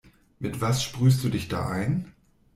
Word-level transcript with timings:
Mit 0.39 0.61
was 0.61 0.81
sprühst 0.83 1.23
du 1.23 1.29
dich 1.29 1.47
da 1.47 1.69
ein? 1.69 2.11